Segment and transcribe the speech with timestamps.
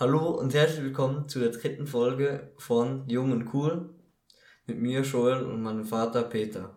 [0.00, 3.90] Hallo und herzlich willkommen zu der dritten Folge von Jung und Cool
[4.64, 6.74] mit mir Joel und meinem Vater Peter.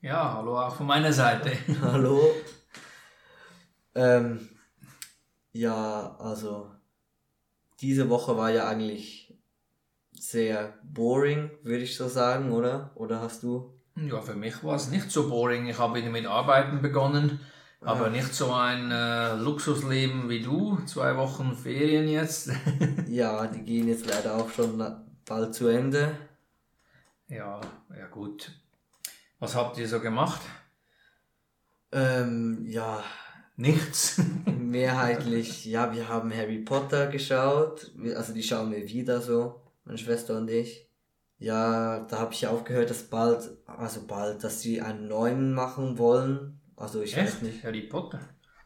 [0.00, 1.52] Ja, hallo auch von meiner Seite.
[1.82, 2.34] hallo.
[3.94, 4.48] Ähm,
[5.52, 6.72] ja, also
[7.80, 9.38] diese Woche war ja eigentlich
[10.10, 12.90] sehr boring, würde ich so sagen, oder?
[12.96, 13.80] Oder hast du?
[13.94, 15.68] Ja, für mich war es nicht so boring.
[15.68, 17.38] Ich habe wieder mit Arbeiten begonnen,
[17.84, 20.78] aber nicht so ein äh, Luxusleben wie du.
[20.86, 22.50] Zwei Wochen Ferien jetzt.
[23.08, 24.82] ja, die gehen jetzt leider auch schon
[25.24, 26.16] bald zu Ende.
[27.28, 27.60] Ja,
[27.96, 28.52] ja gut.
[29.38, 30.40] Was habt ihr so gemacht?
[31.92, 33.02] Ähm, ja.
[33.56, 34.20] Nichts.
[34.46, 37.92] Mehrheitlich, ja, wir haben Harry Potter geschaut.
[38.16, 40.88] Also die schauen wir wieder so, meine Schwester und ich.
[41.38, 45.98] Ja, da habe ich auch gehört, dass bald, also bald, dass sie einen neuen machen
[45.98, 46.60] wollen.
[46.76, 47.26] Also ich Echt?
[47.26, 47.64] weiß nicht.
[47.64, 48.20] Harry Potter?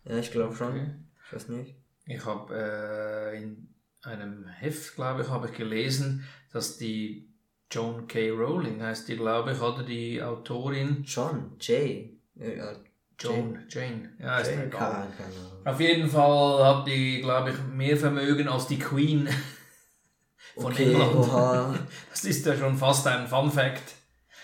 [0.05, 0.69] Ja, ich glaube schon.
[0.69, 0.91] Okay.
[1.27, 1.75] Ich weiß nicht.
[2.07, 7.29] Ich habe äh, in einem Heft, glaube ich, habe ich gelesen, dass die
[7.71, 8.31] Joan K.
[8.31, 11.03] Rowling heißt die, glaube ich, oder die Autorin.
[11.05, 12.11] John, J.
[12.35, 12.73] Ja,
[13.19, 14.11] Joan, Jane.
[14.21, 15.09] Ja, ist Jane, keine,
[15.65, 19.29] Auf jeden Fall hat die, glaube ich, mehr Vermögen als die Queen
[20.57, 21.15] von okay, England.
[21.17, 21.75] Oha.
[22.11, 23.95] Das ist ja schon fast ein Fun Fact.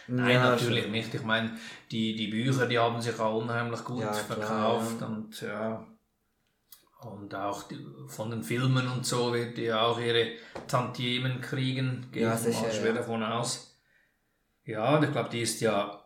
[0.07, 1.15] Nein, ja, natürlich nicht.
[1.15, 1.57] Ich meine,
[1.91, 5.17] die, die Bücher, die haben sich auch unheimlich gut ja, verkauft klar, ja.
[5.17, 5.87] und ja.
[7.01, 10.33] Und auch die, von den Filmen und so wird die auch ihre
[10.67, 12.09] Tantiemen kriegen.
[12.13, 13.79] Gehe ja, sicher, mal schwer davon aus.
[14.65, 16.03] Ja, ich glaube, die ist ja,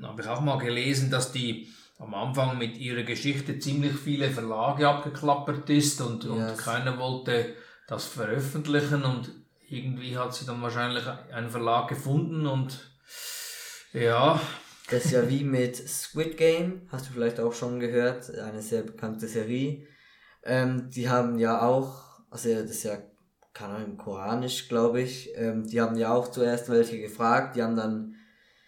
[0.00, 4.88] habe ich auch mal gelesen, dass die am Anfang mit ihrer Geschichte ziemlich viele Verlage
[4.88, 6.32] abgeklappert ist und, yes.
[6.32, 7.54] und keiner wollte
[7.88, 9.32] das veröffentlichen und
[9.68, 12.78] irgendwie hat sie dann wahrscheinlich einen Verlag gefunden und
[13.92, 14.40] ja.
[14.90, 18.82] Das ist ja wie mit Squid Game, hast du vielleicht auch schon gehört, eine sehr
[18.82, 19.86] bekannte Serie.
[20.42, 22.98] Ähm, die haben ja auch, also das ist ja,
[23.52, 27.76] keine Ahnung, Koranisch, glaube ich, ähm, die haben ja auch zuerst welche gefragt, die haben
[27.76, 28.14] dann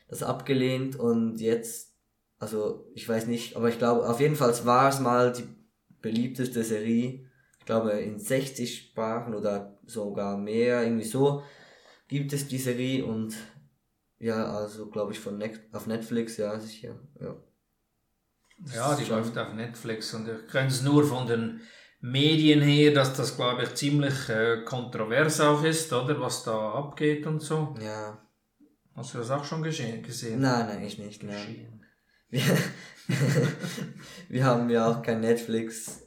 [0.08, 1.94] das abgelehnt und jetzt,
[2.38, 5.48] also ich weiß nicht, aber ich glaube, auf jeden Fall war es mal die
[6.02, 7.30] beliebteste Serie,
[7.60, 11.42] ich glaube in 60 Sprachen oder sogar mehr, irgendwie so
[12.08, 13.36] gibt es die Serie und
[14.20, 17.36] ja, also glaube ich von Net auf Netflix, ja, sicher, ja.
[18.74, 21.62] Ja, die läuft auf Netflix und ich kenne es nur von den
[22.00, 26.20] Medien her, dass das, glaube ich, ziemlich äh, kontrovers auch ist, oder?
[26.20, 27.74] Was da abgeht und so.
[27.80, 28.18] Ja.
[28.94, 30.02] Hast du das auch schon gesehen?
[30.40, 31.22] Nein, nein, ich nicht.
[31.22, 31.84] Nein.
[32.28, 32.42] Wir,
[34.28, 36.02] wir haben ja auch kein Netflix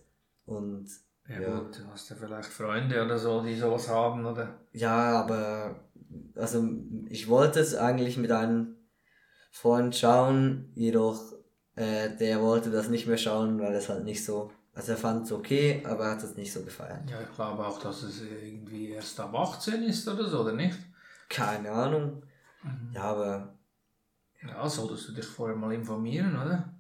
[0.46, 0.88] und.
[1.28, 4.59] Ja, ja, gut, du hast ja vielleicht Freunde oder so, die sowas haben, oder?
[4.73, 5.90] Ja, aber
[6.35, 6.68] also
[7.09, 8.75] ich wollte es eigentlich mit einem
[9.51, 11.34] Freund schauen, jedoch
[11.75, 15.25] äh, der wollte das nicht mehr schauen, weil es halt nicht so, also er fand
[15.25, 17.09] es okay, aber hat es nicht so gefeiert.
[17.09, 20.78] Ja, ich glaube auch, dass es irgendwie erst ab 18 ist oder so, oder nicht?
[21.29, 22.23] Keine Ahnung.
[22.63, 22.91] Mhm.
[22.94, 23.57] Ja, aber.
[24.46, 26.73] Ja, solltest du dich vorher mal informieren, oder?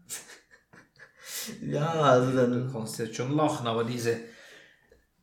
[1.61, 2.51] ja, also dann.
[2.51, 4.19] Du kannst jetzt schon lachen, aber diese,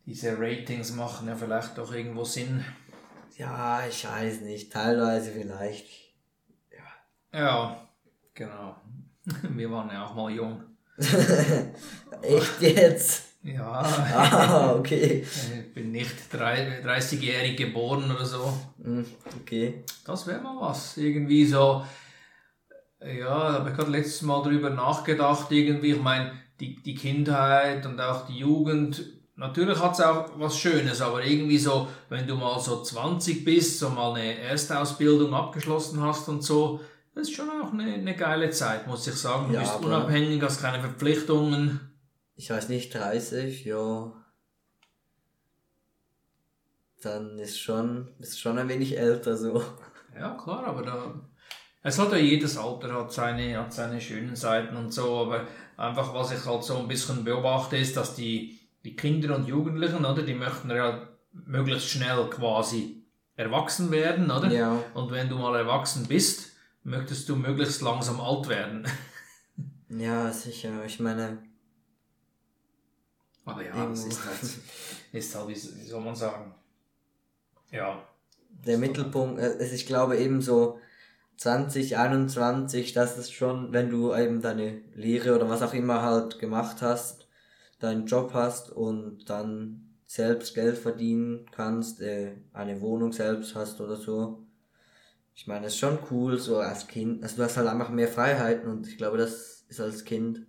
[0.06, 2.64] diese Ratings machen ja vielleicht doch irgendwo Sinn.
[3.40, 5.86] Ja, ich weiß nicht, teilweise vielleicht.
[6.70, 7.38] Ja.
[7.40, 7.88] Ja,
[8.34, 8.76] genau.
[9.56, 10.62] Wir waren ja auch mal jung.
[12.22, 13.22] Echt jetzt?
[13.42, 13.80] Ja.
[14.14, 15.24] Ah, okay.
[15.24, 18.52] Ich bin nicht 30-jährig geboren oder so.
[18.82, 19.06] Hm,
[19.40, 19.84] okay.
[20.04, 20.98] Das wäre mal was.
[20.98, 21.82] Irgendwie so.
[23.00, 25.50] Ja, da habe ich gerade letztes Mal drüber nachgedacht.
[25.50, 29.02] Irgendwie, ich meine, die, die Kindheit und auch die Jugend.
[29.40, 33.78] Natürlich hat es auch was Schönes, aber irgendwie so, wenn du mal so 20 bist,
[33.78, 36.80] so mal eine Erstausbildung abgeschlossen hast und so,
[37.14, 39.48] das ist schon auch eine, eine geile Zeit, muss ich sagen.
[39.48, 41.80] Du ja, bist unabhängig, hast keine Verpflichtungen.
[42.36, 44.12] Ich weiß nicht, 30, ja.
[47.00, 49.64] Dann ist schon, ist schon ein wenig älter so.
[50.14, 51.14] Ja, klar, aber da.
[51.82, 55.46] Es hat ja jedes Alter hat seine, hat seine schönen Seiten und so, aber
[55.78, 60.04] einfach was ich halt so ein bisschen beobachte, ist, dass die, die Kinder und Jugendlichen,
[60.04, 63.02] oder, die möchten ja möglichst schnell quasi
[63.36, 64.50] erwachsen werden, oder?
[64.50, 64.82] Ja.
[64.94, 66.52] Und wenn du mal erwachsen bist,
[66.82, 68.86] möchtest du möglichst langsam alt werden.
[69.88, 70.84] ja, sicher.
[70.84, 71.38] Ich meine.
[73.44, 74.38] Aber ja, es ist halt,
[75.12, 76.54] ist halt, wie soll man sagen?
[77.70, 78.02] Ja.
[78.66, 80.78] Der Mittelpunkt, also ich glaube eben so
[81.38, 86.82] 2021, das ist schon, wenn du eben deine Lehre oder was auch immer halt gemacht
[86.82, 87.26] hast,
[87.80, 93.96] deinen Job hast und dann selbst Geld verdienen kannst, äh, eine Wohnung selbst hast oder
[93.96, 94.46] so,
[95.34, 97.22] ich meine, es ist schon cool, so als Kind.
[97.22, 100.42] Also du hast halt einfach mehr Freiheiten und ich glaube, das ist als Kind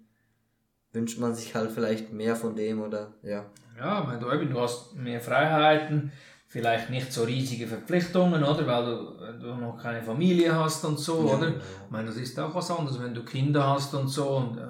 [0.91, 3.45] wünscht man sich halt vielleicht mehr von dem oder ja.
[3.77, 6.11] Ja, wenn du eben, du hast mehr Freiheiten,
[6.47, 8.67] vielleicht nicht so riesige Verpflichtungen, oder?
[8.67, 11.47] Weil du, du noch keine Familie hast und so, ja, oder?
[11.47, 11.55] Ja.
[11.55, 14.63] Ich meine, das ist auch was anderes, wenn du Kinder hast und so und äh,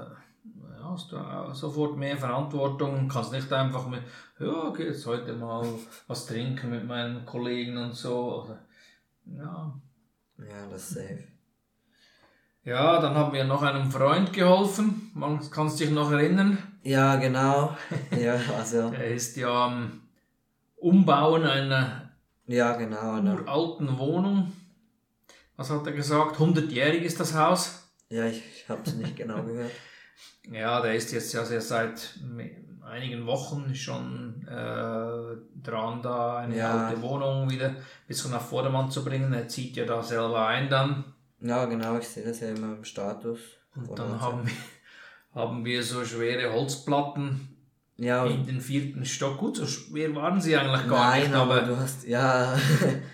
[0.91, 4.01] hast du sofort mehr Verantwortung, kannst nicht einfach mit,
[4.39, 5.65] ja, okay, jetzt heute mal
[6.07, 8.59] was trinken mit meinen Kollegen und so, oder,
[9.25, 9.73] ja.
[10.37, 11.23] Ja, das ist safe.
[12.63, 15.11] Ja, dann haben wir noch einem Freund geholfen.
[15.15, 16.57] Man kann sich noch erinnern.
[16.83, 17.75] Ja, genau.
[18.19, 18.91] Ja, also.
[18.93, 20.01] er ist ja am
[20.77, 22.11] Umbauen einer
[22.51, 24.51] ja, genau, einer alten Wohnung.
[25.55, 26.37] Was hat er gesagt?
[26.37, 27.87] 100-jährig ist das Haus.
[28.09, 29.71] Ja, ich, ich habe es nicht genau gehört.
[30.51, 32.19] Ja, der ist jetzt ja seit
[32.83, 36.87] einigen Wochen schon äh, dran, da eine ja.
[36.87, 37.77] alte Wohnung wieder ein
[38.07, 39.31] bisschen nach Vordermann zu bringen.
[39.33, 41.05] Er zieht ja da selber ein dann.
[41.39, 43.39] Ja, genau, ich sehe das ja immer im Status.
[43.75, 44.53] Und dann haben wir,
[45.41, 47.47] haben wir so schwere Holzplatten
[47.97, 49.37] ja, in den vierten Stock.
[49.37, 51.33] Gut, so schwer waren sie eigentlich gar nein, nicht.
[51.33, 52.57] aber du hast, ja.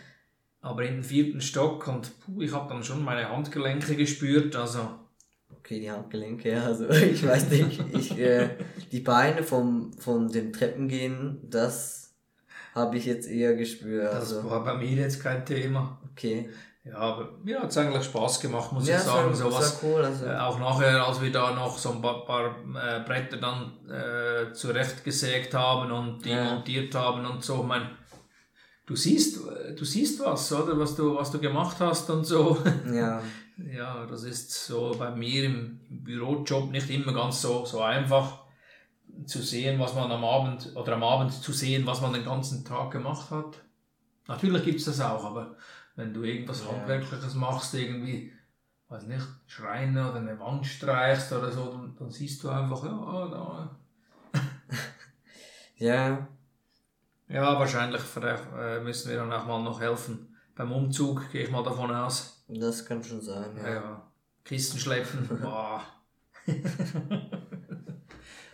[0.61, 5.06] aber in den vierten Stock und puh, ich habe dann schon meine Handgelenke gespürt, also.
[5.55, 8.49] Okay, die Handgelenke, ja, also ich weiß nicht, ich, äh,
[8.91, 12.15] die Beine vom, von den Treppen gehen, das
[12.73, 14.05] habe ich jetzt eher gespürt.
[14.05, 14.49] Das also.
[14.49, 15.99] war bei mir jetzt kein Thema.
[16.11, 16.49] Okay.
[16.85, 19.33] Ja, aber mir hat es eigentlich Spaß gemacht, muss ja, ich sagen.
[19.33, 20.25] So, was, cool, also.
[20.25, 24.53] äh, auch nachher, als wir da noch so ein paar, paar äh, Bretter dann äh,
[24.53, 26.43] zurechtgesägt haben und die ja.
[26.45, 27.89] montiert haben und so, ich mein,
[28.85, 29.41] du siehst,
[29.77, 30.79] du siehst was, oder?
[30.79, 32.57] Was du, was du gemacht hast und so.
[32.91, 33.21] Ja.
[33.57, 38.43] ja, das ist so bei mir im, Bürojob nicht immer ganz so, so einfach
[39.25, 42.63] zu sehen, was man am Abend oder am Abend zu sehen, was man den ganzen
[42.63, 43.63] Tag gemacht hat.
[44.27, 45.55] Natürlich gibt es das auch, aber
[45.95, 46.71] wenn du irgendwas ja.
[46.71, 48.31] Handwerkliches machst, irgendwie,
[48.89, 52.91] weiß nicht, Schreien oder eine Wand streichst oder so, dann, dann siehst du einfach, ja,
[52.91, 53.27] ah,
[54.33, 54.39] da.
[55.77, 56.27] ja.
[57.29, 60.37] Ja, wahrscheinlich äh, müssen wir dann auch mal noch helfen.
[60.55, 62.36] Beim Umzug gehe ich mal davon aus.
[62.47, 63.73] Das kann schon sein, ja.
[63.73, 64.11] ja.
[64.43, 65.83] Kisten schleppen, boah.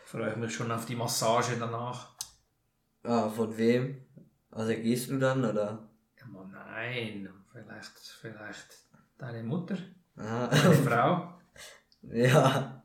[0.05, 2.13] Freue ich mich schon auf die Massage danach.
[3.03, 4.03] Ah, von wem?
[4.51, 5.89] Also gehst du dann, oder?
[6.51, 8.79] Nein, vielleicht, vielleicht
[9.17, 9.77] deine Mutter,
[10.17, 10.47] ah.
[10.47, 11.33] deine Frau.
[12.11, 12.82] Ja.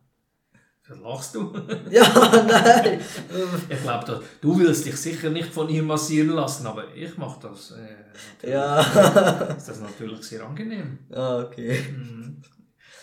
[0.88, 1.52] Lachst du?
[1.90, 2.06] Ja,
[2.46, 3.00] nein.
[3.68, 7.72] ich glaube, du willst dich sicher nicht von ihr massieren lassen, aber ich mache das.
[7.72, 8.80] Äh, ja.
[9.56, 10.98] ist das natürlich sehr angenehm.
[11.12, 11.84] Ah, okay.
[11.90, 12.42] Mhm.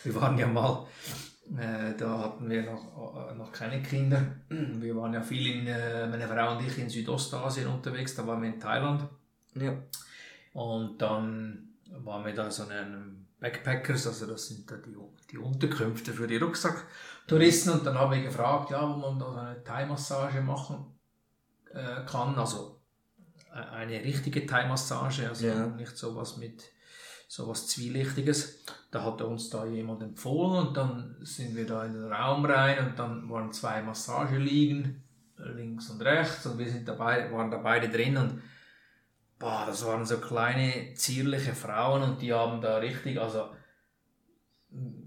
[0.03, 0.87] Wir waren ja mal,
[1.57, 4.21] äh, da hatten wir noch, äh, noch keine Kinder.
[4.49, 8.41] Wir waren ja viel in, äh, meine Frau und ich in Südostasien unterwegs, da waren
[8.41, 9.07] wir in Thailand.
[9.55, 9.73] Ja.
[10.53, 11.69] Und dann
[12.03, 14.95] waren wir da so in einem Backpackers, also das sind da die,
[15.31, 16.37] die Unterkünfte für die
[17.25, 17.73] Rucksacktouristen.
[17.73, 20.85] Und dann habe ich gefragt, ja, wo man da so eine Thai-Massage machen
[21.73, 22.37] äh, kann.
[22.37, 22.79] Also
[23.53, 25.67] äh, eine richtige Thai-Massage, also ja.
[25.67, 26.63] nicht sowas mit
[27.27, 28.63] sowas Zwielichtiges.
[28.91, 32.87] Da hat uns da jemand empfohlen und dann sind wir da in den Raum rein
[32.87, 35.03] und dann waren zwei Massageliegen
[35.37, 38.41] links und rechts und wir sind dabei, waren da beide drin und
[39.37, 43.49] boah, das waren so kleine, zierliche Frauen und die haben da richtig, also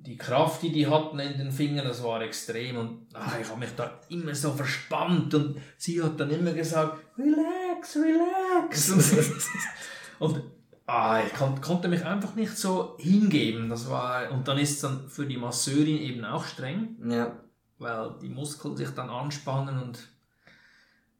[0.06, 3.60] die Kraft, die die hatten in den Fingern, das war extrem und ach, ich habe
[3.60, 8.90] mich da immer so verspannt und sie hat dann immer gesagt, relax, relax.
[10.18, 10.42] und
[10.86, 13.68] ah, ich kon konnte mich einfach nicht so hingeben.
[13.68, 17.36] Das war, und dann ist es dann für die Masseurin eben auch streng, ja.
[17.78, 20.08] weil die Muskeln sich dann anspannen und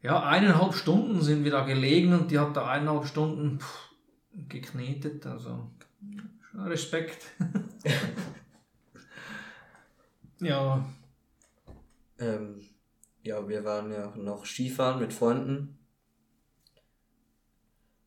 [0.00, 3.90] ja, eineinhalb Stunden sind wir da gelegen und die hat da eineinhalb Stunden pff,
[4.48, 5.26] geknetet.
[5.26, 5.70] Also
[6.54, 7.24] Respekt.
[10.40, 10.84] ja.
[12.18, 12.60] Ähm,
[13.22, 15.78] ja, wir waren ja noch Skifahren mit Freunden.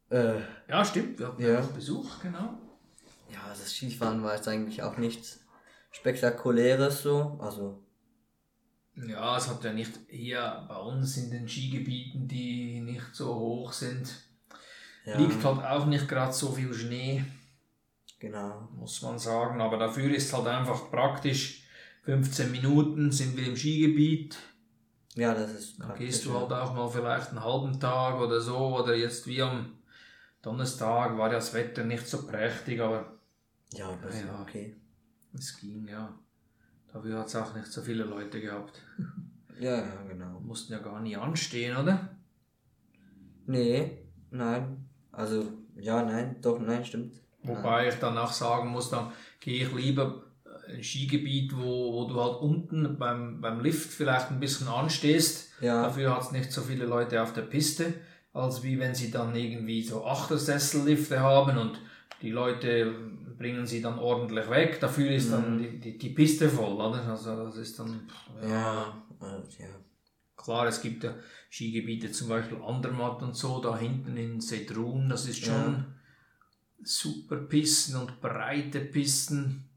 [0.09, 1.61] Äh, ja, stimmt, wir hatten ja.
[1.61, 2.57] Besuch, genau.
[3.31, 5.39] Ja, das Skifahren war jetzt eigentlich auch nichts
[5.91, 7.37] Spektakuläres so.
[7.41, 7.81] Also
[8.95, 13.71] ja, es hat ja nicht hier bei uns in den Skigebieten, die nicht so hoch
[13.71, 14.09] sind,
[15.05, 15.17] ja.
[15.17, 17.23] liegt halt auch nicht gerade so viel Schnee.
[18.19, 18.67] Genau.
[18.75, 19.61] Muss man sagen.
[19.61, 21.60] Aber dafür ist halt einfach praktisch,
[22.03, 24.37] 15 Minuten sind wir im Skigebiet.
[25.15, 28.79] Ja, das ist Dann gehst du halt auch mal vielleicht einen halben Tag oder so,
[28.79, 29.73] oder jetzt wie am
[30.41, 33.19] Donnerstag war ja das Wetter nicht so prächtig, aber.
[33.73, 34.75] Ja, das ja, okay.
[35.33, 36.17] Es ging, ja.
[36.91, 38.81] Dafür hat es auch nicht so viele Leute gehabt.
[39.59, 40.39] Ja, ja, genau.
[40.39, 42.17] Mussten ja gar nie anstehen, oder?
[43.45, 44.89] Nee, nein.
[45.11, 47.13] Also, ja, nein, doch, nein, stimmt.
[47.43, 47.89] Wobei nein.
[47.89, 50.30] ich dann auch sagen muss, dann gehe ich lieber
[50.73, 55.51] ein Skigebiet, wo, wo du halt unten beim, beim Lift vielleicht ein bisschen anstehst.
[55.61, 55.83] Ja.
[55.83, 57.93] Dafür hat es nicht so viele Leute auf der Piste,
[58.33, 61.79] als wie wenn sie dann irgendwie so Achtersessellifte haben und
[62.21, 62.93] die Leute
[63.37, 64.79] bringen sie dann ordentlich weg.
[64.79, 65.31] Dafür ist mhm.
[65.31, 67.03] dann die, die, die, Piste voll, oder?
[67.07, 68.07] Also das ist dann...
[68.41, 69.43] Ja, ja.
[69.59, 69.67] ja.
[70.37, 71.13] Klar, es gibt ja
[71.49, 75.85] Skigebiete, zum Beispiel Andermatt und so, da hinten in Sedrun, das ist schon ja.
[76.83, 79.69] super Pisten und breite Pisten.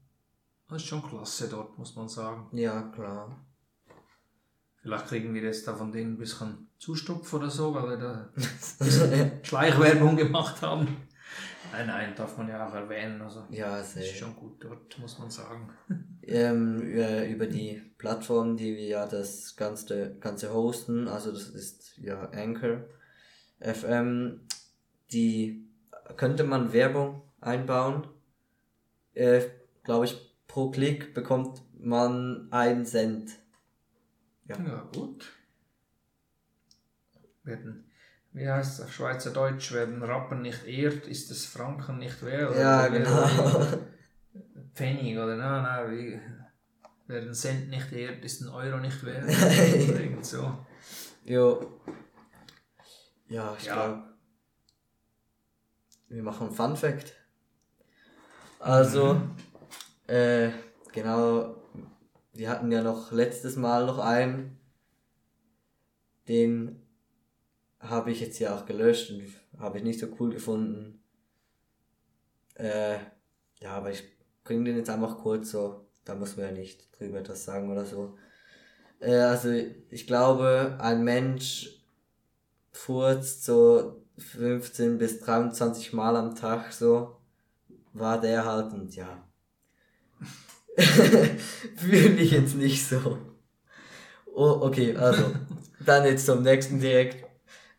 [0.67, 2.47] Das ist schon klasse dort, muss man sagen.
[2.51, 3.39] Ja, klar.
[4.81, 8.29] Vielleicht kriegen wir jetzt da von denen ein bisschen Zustupf oder so, weil wir da
[9.43, 11.07] Schleichwerbung gemacht haben.
[11.71, 13.21] Nein, nein, darf man ja auch erwähnen.
[13.21, 14.03] Also, ja, sehr.
[14.03, 15.69] ist schon gut dort, muss man sagen.
[16.27, 22.29] Ähm, über die Plattform, die wir ja das Ganze, Ganze hosten, also das ist ja
[22.31, 22.85] Anchor
[23.59, 24.39] FM,
[25.11, 25.69] die
[26.17, 28.07] könnte man Werbung einbauen.
[29.13, 29.43] Äh,
[29.83, 33.31] Glaube ich, pro Klick bekommt man einen Cent.
[34.47, 35.31] Ja, ja gut.
[37.43, 37.91] Werden,
[38.33, 42.57] wie heißt es auf Schweizerdeutsch, werden Rappen nicht ehrt, ist es Franken nicht wert?
[42.57, 43.27] Ja, genau.
[44.73, 46.19] Pfennig oder nein, nein, wie,
[47.07, 49.29] wer einen Cent nicht ehrt, ist ein Euro nicht wert.
[49.99, 50.65] Irgend so.
[51.23, 51.79] Jo.
[53.27, 53.73] Ja, ich ja.
[53.73, 54.03] glaube.
[56.09, 57.13] Wir machen Fun Fact.
[58.59, 59.35] Also, mhm.
[60.07, 60.51] Äh,
[60.93, 61.55] genau,
[62.33, 64.59] wir hatten ja noch letztes Mal noch einen,
[66.27, 66.81] den
[67.79, 69.23] habe ich jetzt ja auch gelöscht und
[69.59, 71.01] habe ich nicht so cool gefunden.
[72.55, 72.97] Äh,
[73.59, 74.03] ja, aber ich
[74.43, 77.85] bringe den jetzt einfach kurz so, da muss man ja nicht drüber etwas sagen oder
[77.85, 78.17] so.
[78.99, 79.49] Äh, also
[79.89, 81.81] ich glaube, ein Mensch
[82.71, 87.17] furzt so 15 bis 23 Mal am Tag so,
[87.93, 89.23] war der halt und ja,
[91.75, 93.17] Fühle ich jetzt nicht so.
[94.33, 95.31] Oh, okay, also.
[95.85, 97.23] Dann jetzt zum nächsten direkt.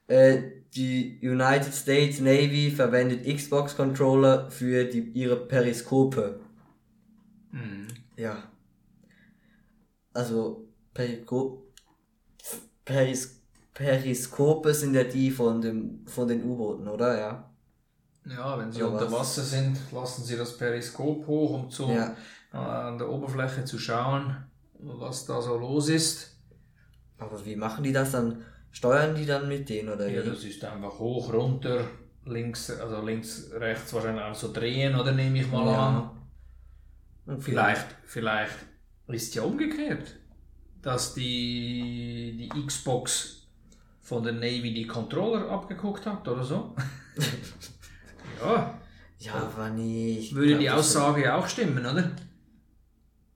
[0.06, 6.40] Äh, die United States Navy verwendet Xbox Controller für die, ihre Periskope.
[7.50, 7.88] Mhm.
[8.16, 8.50] Ja.
[10.12, 11.62] Also, Periko
[12.84, 13.40] Peris
[13.74, 17.18] Periskope sind ja die von, dem, von den U-Booten, oder?
[17.18, 17.50] Ja.
[18.24, 22.16] Ja, wenn sie oder unter Wasser sind, lassen sie das Periskop hoch, um zu ja
[22.56, 24.36] an der Oberfläche zu schauen,
[24.78, 26.36] was da so los ist.
[27.18, 28.42] Aber wie machen die das dann?
[28.70, 31.86] Steuern die dann mit denen oder Ja, das ist einfach hoch, runter,
[32.26, 35.88] links, also links, rechts wahrscheinlich auch so drehen, oder nehme ich mal ja.
[35.88, 36.10] an.
[37.26, 37.40] Okay.
[37.40, 38.54] Vielleicht, vielleicht
[39.08, 40.16] ist ja umgekehrt,
[40.82, 43.48] dass die, die Xbox
[44.00, 46.76] von der Navy die Controller abgeguckt hat oder so.
[48.40, 48.78] ja.
[49.18, 50.34] Ja, aber nicht.
[50.34, 52.10] Würde die Aussage auch stimmen, oder?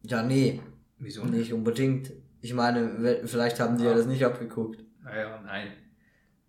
[0.02, 0.60] Ja, nee.
[0.98, 1.34] Wieso nicht?
[1.34, 2.12] Nicht unbedingt.
[2.40, 4.82] Ich meine, vielleicht haben die ja, ja das nicht abgeguckt.
[5.02, 5.72] Naja, nein.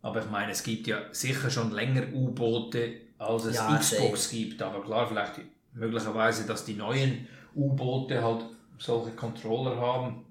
[0.01, 4.35] Aber ich meine, es gibt ja sicher schon länger U-Boote, als es ja, Xbox safe.
[4.35, 4.61] gibt.
[4.61, 5.41] Aber klar, vielleicht
[5.73, 8.45] möglicherweise, dass die neuen U-Boote halt
[8.77, 10.25] solche Controller haben.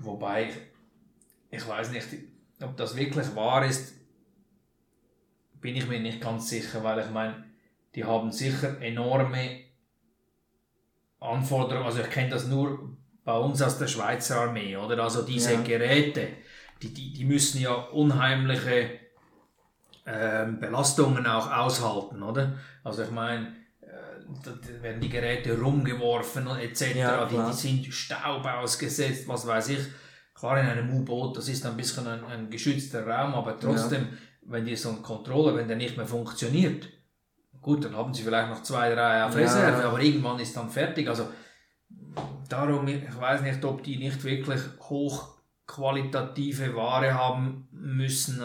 [0.00, 0.50] Wobei,
[1.50, 2.08] ich weiß nicht,
[2.62, 3.94] ob das wirklich wahr ist,
[5.60, 7.44] bin ich mir nicht ganz sicher, weil ich meine,
[7.94, 9.60] die haben sicher enorme
[11.20, 15.02] Anforderungen, also ich kenne das nur bei uns aus der Schweizer Armee, oder?
[15.02, 15.60] Also diese ja.
[15.60, 16.28] Geräte,
[16.82, 18.90] die, die, die müssen ja unheimliche
[20.06, 22.54] ähm, Belastungen auch aushalten, oder?
[22.84, 23.48] Also ich meine,
[23.82, 23.88] äh,
[24.42, 26.94] da werden die Geräte rumgeworfen und etc.
[26.94, 29.80] Ja, die, die sind Staub ausgesetzt, was weiß ich.
[30.34, 34.08] Klar, in einem U-Boot, das ist ein bisschen ein, ein geschützter Raum, aber trotzdem, ja.
[34.42, 36.88] wenn die so ein Controller, wenn der nicht mehr funktioniert,
[37.68, 39.88] Gut, dann haben sie vielleicht noch zwei, drei auf Reserve, ja.
[39.88, 41.06] aber irgendwann ist dann fertig.
[41.06, 41.28] Also
[42.48, 48.40] darum, ich weiß nicht, ob die nicht wirklich hochqualitative Ware haben müssen.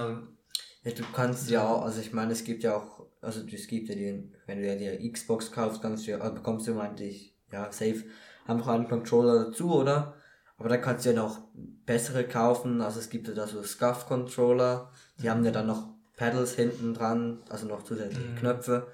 [0.83, 3.95] Ja, du kannst ja also ich meine, es gibt ja auch, also es gibt ja
[3.95, 7.33] die, wenn du ja die Xbox kaufst, kannst du ja, also bekommst du, meinte ich,
[7.49, 8.03] ja, safe,
[8.45, 10.15] einfach einen Controller dazu, oder?
[10.57, 11.47] Aber da kannst du ja noch
[11.85, 16.55] bessere kaufen, also es gibt ja da so Scuff-Controller, die haben ja dann noch Pedals
[16.55, 18.35] hinten dran, also noch zusätzliche mhm.
[18.35, 18.87] Knöpfe.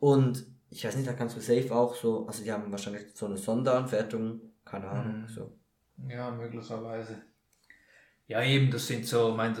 [0.00, 3.26] Und ich weiß nicht, da kannst du safe auch so, also die haben wahrscheinlich so
[3.26, 5.28] eine Sonderanfertigung, keine Ahnung, mhm.
[5.28, 5.58] so.
[6.08, 7.22] Ja, möglicherweise.
[8.26, 9.56] Ja, eben, das sind so, mein,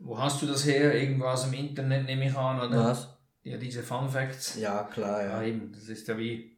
[0.00, 0.94] wo hast du das her?
[0.94, 2.84] Irgendwas im Internet nehme ich an, oder?
[2.84, 3.18] Was?
[3.42, 4.56] Ja, diese Fun Facts.
[4.58, 5.42] Ja, klar, ja.
[5.42, 6.52] Ja, eben, das ist ja wie,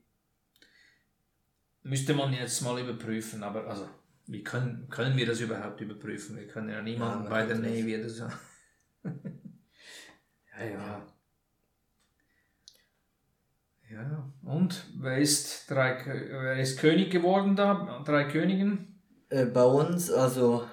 [1.85, 3.88] müsste man jetzt mal überprüfen, aber also,
[4.26, 6.37] wie können, können wir das überhaupt überprüfen?
[6.37, 8.25] Wir können ja niemanden ja, bei der Navy oder so.
[9.04, 10.71] ja, ja.
[10.71, 11.13] Ja,
[14.45, 18.03] und wer ist, drei, wer ist König geworden da?
[18.05, 19.01] Drei Königen?
[19.31, 20.65] Äh, bei uns, also.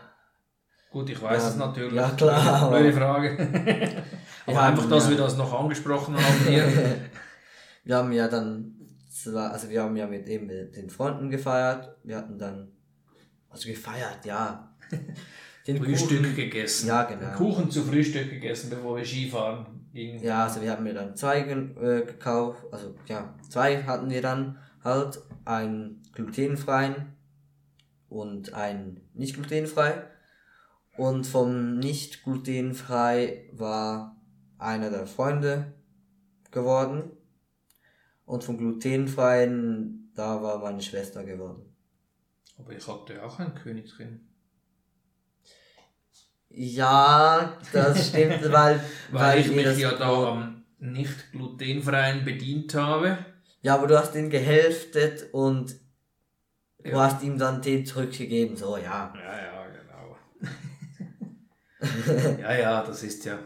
[0.91, 1.93] Gut, ich weiß ja, es natürlich.
[1.93, 2.69] Ja, klar.
[2.69, 3.37] Blöde Frage.
[4.45, 5.11] aber ja, einfach, dass ja.
[5.11, 6.65] wir das noch angesprochen haben hier.
[7.85, 8.75] wir haben ja dann,
[9.25, 11.95] also wir haben ja mit eben mit den Freunden gefeiert.
[12.03, 12.71] Wir hatten dann,
[13.49, 14.75] also gefeiert, ja.
[15.67, 16.87] Den Frühstück Kuchen, gegessen.
[16.87, 17.33] Ja, genau.
[17.33, 20.23] Kuchen zu Frühstück gegessen, bevor wir Skifahren gingen.
[20.23, 24.57] Ja, also wir haben mir dann zwei äh, gekauft, also ja, zwei hatten wir dann
[24.83, 27.13] halt, einen glutenfreien
[28.09, 30.03] und einen nicht glutenfrei.
[30.97, 34.21] Und vom nicht glutenfrei war
[34.57, 35.73] einer der Freunde
[36.51, 37.11] geworden.
[38.25, 41.75] Und vom glutenfreien, da war meine Schwester geworden.
[42.57, 44.30] Aber ich hatte auch einen König drin.
[46.53, 48.79] Ja, das stimmt, weil,
[49.11, 53.17] weil, weil ich mich ja da am nicht glutenfreien bedient habe.
[53.61, 55.75] Ja, aber du hast ihn gehälftet und
[56.83, 56.91] ja.
[56.91, 59.13] du hast ihm dann den zurückgegeben, so, ja.
[59.15, 60.17] Ja, ja, genau.
[62.41, 63.37] ja, ja, das ist ja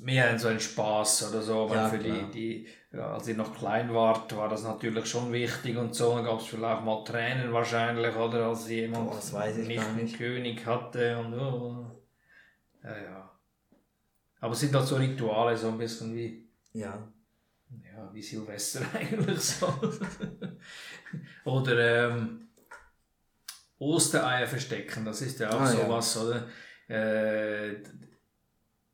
[0.00, 2.30] mehr so ein Spaß oder so, aber ja, für klar.
[2.32, 2.68] die, die
[3.00, 6.14] als ihr noch klein wart, war das natürlich schon wichtig und so.
[6.14, 11.18] Dann gab es vielleicht mal Tränen wahrscheinlich, oder als jemand oh, nicht, einen König hatte
[11.18, 12.02] und oh.
[12.82, 13.30] ja, ja.
[14.40, 16.46] Aber es sind halt so Rituale, so ein bisschen wie.
[16.72, 17.08] Ja.
[17.82, 19.72] Ja, wie Silvester eigentlich so.
[21.44, 22.48] oder ähm,
[23.78, 26.20] Ostereier verstecken, das ist ja auch ah, sowas, ja.
[26.22, 26.48] oder?
[26.88, 27.82] Äh,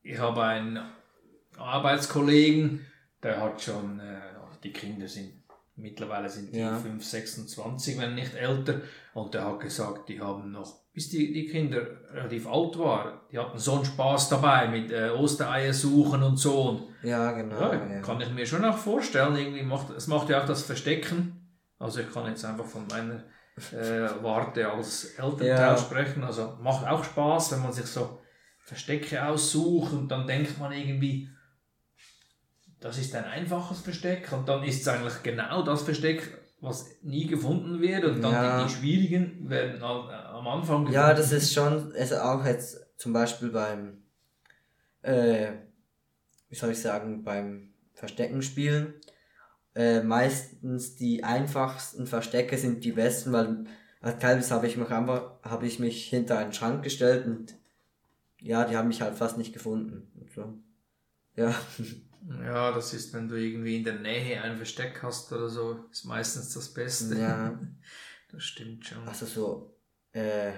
[0.03, 0.81] ich habe einen
[1.59, 2.87] Arbeitskollegen,
[3.23, 4.21] der hat schon, äh,
[4.63, 5.43] die Kinder sind,
[5.77, 6.77] mittlerweile sind die ja.
[6.77, 8.81] 5, 26, wenn nicht älter,
[9.15, 13.39] und der hat gesagt, die haben noch, bis die, die Kinder relativ alt waren, die
[13.39, 16.63] hatten so einen Spaß dabei mit äh, Ostereier suchen und so.
[16.63, 17.61] Und, ja, genau.
[17.61, 18.01] Ja, ja.
[18.01, 21.37] Kann ich mir schon auch vorstellen, irgendwie macht, es macht ja auch das Verstecken,
[21.79, 23.25] also ich kann jetzt einfach von meiner
[23.73, 28.20] äh, Warte als Elternteil sprechen, also macht auch Spaß, wenn man sich so
[28.71, 31.29] Verstecke aussucht und dann denkt man irgendwie,
[32.79, 37.27] das ist ein einfaches Versteck und dann ist es eigentlich genau das Versteck, was nie
[37.27, 38.63] gefunden wird und dann ja.
[38.63, 40.93] die, die, schwierigen werden am Anfang gefunden.
[40.93, 44.05] Ja, das ist schon, also auch jetzt zum Beispiel beim,
[45.03, 45.49] äh,
[46.49, 48.95] wie soll ich sagen, beim Verstecken spielen,
[49.75, 53.65] äh, meistens die einfachsten Verstecke sind die besten, weil
[54.01, 57.59] als teilweise habe ich mich einfach, habe ich mich hinter einen Schrank gestellt und
[58.41, 60.11] ja, die haben mich halt fast nicht gefunden.
[60.35, 60.59] So.
[61.37, 61.55] Ja.
[62.45, 66.05] Ja, das ist, wenn du irgendwie in der Nähe ein Versteck hast oder so, ist
[66.05, 67.17] meistens das Beste.
[67.19, 67.59] Ja.
[68.33, 69.09] Das stimmt schon.
[69.09, 69.75] Also so,
[70.13, 70.53] äh,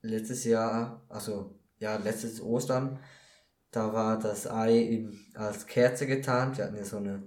[0.00, 2.98] letztes Jahr, also ja, letztes Ostern,
[3.70, 6.56] da war das Ei in, als Kerze getarnt.
[6.56, 7.22] Wir hatten ja so eine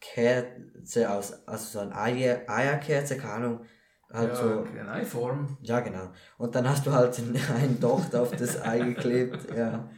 [0.00, 3.66] Kerze aus, also so eine Eier, Eierkerze, keine Ahnung.
[4.14, 5.58] Halt ja, so, eine Eiform.
[5.60, 6.12] Ja, genau.
[6.38, 7.18] Und dann hast du halt
[7.56, 9.90] ein Docht auf das Ei geklebt, ja.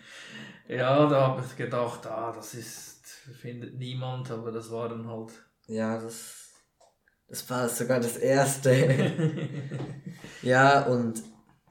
[0.69, 3.07] Ja, da habe ich gedacht, ah, das ist,
[3.41, 5.33] findet niemand, aber das war dann halt.
[5.67, 6.55] Ja, das,
[7.29, 8.73] das war sogar das erste.
[10.43, 11.23] ja, und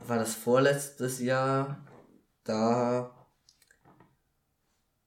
[0.08, 1.84] war das vorletztes Jahr,
[2.44, 3.28] da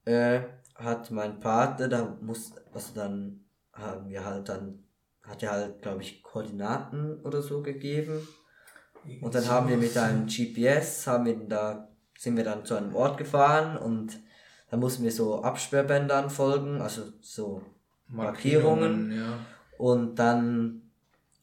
[0.03, 0.41] äh,
[0.75, 4.83] hat mein Vater, da muss, also dann haben wir halt dann,
[5.29, 8.27] hat er halt, glaube ich, Koordinaten oder so gegeben.
[9.21, 12.93] Und dann haben wir mit einem GPS, haben wir da sind wir dann zu einem
[12.95, 14.19] Ort gefahren und
[14.69, 17.61] da mussten wir so Absperrbändern folgen, also so
[18.07, 19.07] Markierungen.
[19.07, 19.39] Markierungen ja.
[19.77, 20.81] Und dann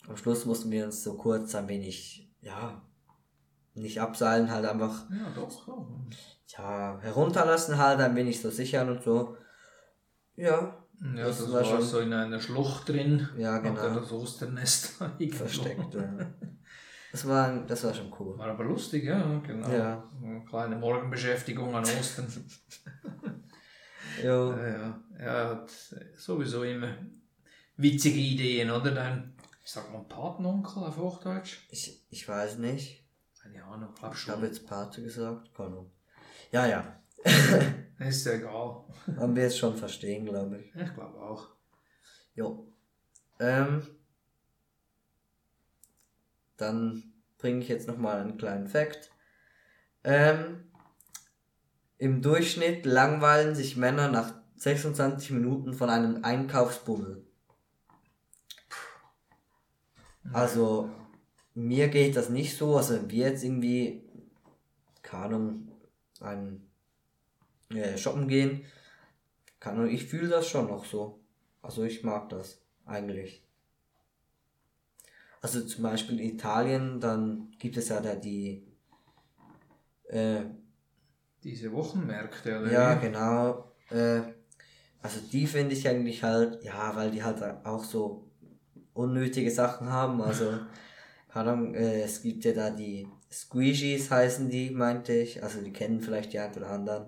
[0.07, 2.83] am Schluss mussten wir uns so kurz ein wenig, ja,
[3.75, 5.09] nicht abseilen, halt einfach.
[5.11, 5.67] Ja, doch.
[6.49, 9.37] Ja, herunterlassen halt, ein wenig so sichern und so.
[10.37, 10.86] Ja.
[11.01, 13.29] Ja, das, das war, schon so in einer Schlucht drin.
[13.37, 13.95] Ja, genau.
[13.95, 14.87] Das Osternest
[15.33, 15.95] versteckt.
[15.95, 16.33] Ja.
[17.13, 18.39] Das war, das war schon cool.
[18.39, 19.71] War aber lustig, ja, genau.
[19.71, 20.11] Ja.
[20.23, 22.27] Eine kleine Morgenbeschäftigung an Ostern.
[24.23, 25.03] Ja, ja.
[25.19, 25.71] Er hat
[26.17, 26.89] sowieso immer
[27.77, 28.93] witzige Ideen, oder?
[28.93, 31.59] Dein, ich sag mal, Patenonkel auf Hochdeutsch?
[31.71, 33.05] Ich, ich weiß nicht.
[33.43, 34.33] Keine Ahnung, glaub schon.
[34.33, 35.91] Ich habe jetzt Pate gesagt, keine Ahnung.
[36.51, 37.01] Ja, ja.
[37.99, 38.85] ist ja egal.
[39.07, 40.75] Man wird es schon verstehen, glaube ich.
[40.75, 41.49] Ich glaube auch.
[42.35, 42.67] Jo.
[43.39, 43.87] Ähm,
[46.57, 49.11] dann bringe ich jetzt nochmal einen kleinen Fakt.
[50.05, 50.65] Ähm,
[51.99, 57.27] Im Durchschnitt langweilen sich Männer nach 26 Minuten von einem Einkaufsbummel.
[60.33, 60.91] Also,
[61.55, 62.77] mir geht das nicht so.
[62.77, 64.03] Also, wir jetzt irgendwie,
[65.03, 65.69] keine Ahnung,
[66.21, 66.67] ein
[67.71, 68.65] äh, shoppen gehen,
[69.61, 71.21] kann, ich fühle das schon noch so.
[71.63, 73.43] Also ich mag das eigentlich.
[75.41, 78.67] Also zum Beispiel in Italien, dann gibt es ja da die
[80.09, 80.43] äh,
[81.43, 82.73] diese Wochenmärkte, oder?
[82.73, 83.73] Ja, genau.
[83.91, 84.21] Äh,
[85.03, 88.29] also die finde ich eigentlich halt, ja, weil die halt auch so
[88.95, 90.21] unnötige Sachen haben.
[90.21, 90.59] Also,
[91.29, 95.43] keine Ahnung, äh, es gibt ja da die Squeegees heißen die, meinte ich.
[95.43, 97.07] Also die kennen vielleicht die einen oder anderen.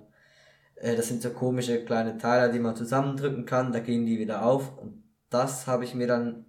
[0.80, 4.44] Äh, das sind so komische kleine Teile, die man zusammendrücken kann, da gehen die wieder
[4.44, 4.78] auf.
[4.78, 6.46] Und das habe ich mir dann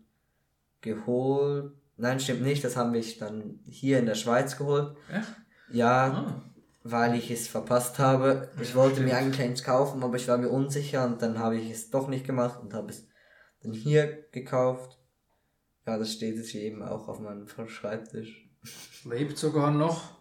[0.82, 1.74] geholt.
[1.98, 4.96] Nein, stimmt nicht, das haben wir dann hier in der Schweiz geholt.
[5.12, 5.28] Echt?
[5.72, 6.50] Ja, ah
[6.84, 8.50] weil ich es verpasst habe.
[8.62, 11.70] Ich wollte mir eigentlich eins kaufen, aber ich war mir unsicher und dann habe ich
[11.70, 13.08] es doch nicht gemacht und habe es
[13.62, 14.98] dann hier gekauft.
[15.86, 18.50] Ja, das steht jetzt hier eben auch auf meinem Schreibtisch.
[19.06, 20.19] Lebt sogar noch.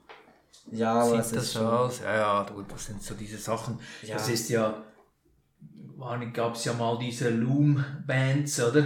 [0.70, 2.00] Ja, Sieht das so aus?
[2.00, 3.78] Ja, ja, gut, das sind so diese Sachen.
[4.02, 4.14] Ja.
[4.14, 4.83] Das ist ja,
[6.33, 8.85] gab es ja mal diese Loom-Bands, oder?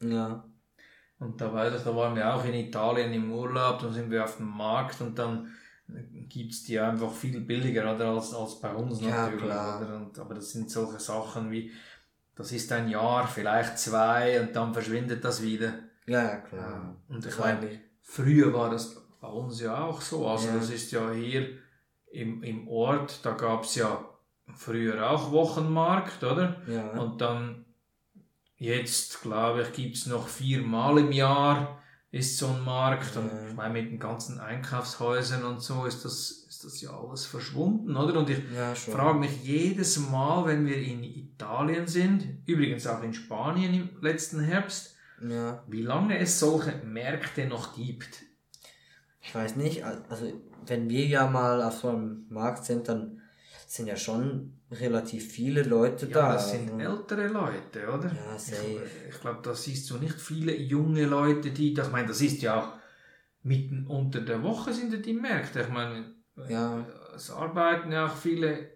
[0.00, 0.44] Ja.
[1.18, 4.24] Und da weiß ich, da waren wir auch in Italien im Urlaub, dann sind wir
[4.24, 5.48] auf dem Markt und dann
[6.28, 9.44] gibt es die einfach viel billiger oder, als, als bei uns ja, natürlich.
[9.44, 9.96] Oder?
[9.96, 11.70] Und, aber das sind solche Sachen wie,
[12.34, 15.74] das ist ein Jahr, vielleicht zwei und dann verschwindet das wieder.
[16.06, 16.96] Ja, klar.
[17.08, 20.28] Und ich meine, früher war das bei uns ja auch so.
[20.28, 20.56] Also ja.
[20.56, 21.48] das ist ja hier
[22.12, 24.04] im, im Ort, da gab es ja
[24.54, 26.62] früher auch Wochenmarkt, oder?
[26.68, 26.90] Ja.
[27.00, 27.64] Und dann
[28.56, 33.16] jetzt, glaube ich, gibt es noch viermal im Jahr ist so ein Markt.
[33.16, 37.26] Und ich meine, mit den ganzen Einkaufshäusern und so ist das, ist das ja alles
[37.26, 38.20] verschwunden, oder?
[38.20, 43.14] Und ich ja, frage mich jedes Mal, wenn wir in Italien sind, übrigens auch in
[43.14, 44.94] Spanien im letzten Herbst,
[45.28, 45.64] ja.
[45.66, 48.22] wie lange es solche Märkte noch gibt.
[49.26, 50.32] Ich weiß nicht, also
[50.66, 53.22] wenn wir ja mal auf so einem Markt sind, dann
[53.66, 56.32] sind ja schon relativ viele Leute ja, da.
[56.34, 56.98] Das sind also.
[56.98, 58.12] ältere Leute, oder?
[58.12, 58.82] Ja, safe.
[58.84, 62.42] Ich, ich glaube, da siehst du nicht viele junge Leute, die, ich meine, das ist
[62.42, 62.68] ja auch
[63.42, 65.62] mitten unter der Woche sind die Märkte.
[65.62, 66.14] Ich meine,
[66.48, 66.84] ja.
[67.14, 68.72] es arbeiten ja auch viele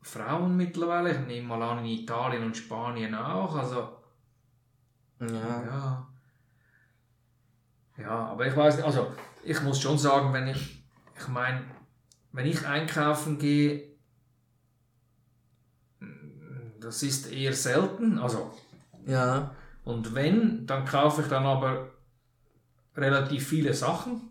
[0.00, 1.12] Frauen mittlerweile.
[1.12, 3.54] Ich nehme mal an, in Italien und Spanien auch.
[3.54, 3.96] Also,
[5.20, 5.62] ja.
[5.66, 6.08] ja.
[7.98, 9.12] Ja, aber ich weiß nicht, also
[9.44, 10.84] ich muss schon sagen, wenn ich,
[11.18, 11.62] ich meine,
[12.32, 13.92] wenn ich einkaufen gehe,
[16.80, 18.18] das ist eher selten.
[18.18, 18.52] Also,
[19.06, 19.54] ja.
[19.84, 21.90] Und wenn, dann kaufe ich dann aber
[22.96, 24.28] relativ viele Sachen.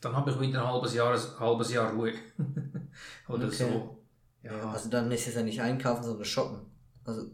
[0.00, 2.12] Dann habe ich wieder ein halbes Jahr, ein halbes Jahr Ruhe.
[3.28, 3.70] Oder okay.
[3.70, 4.04] so.
[4.42, 4.70] Ja.
[4.70, 6.60] Also dann ist es ja nicht einkaufen, sondern shoppen.
[7.04, 7.26] Also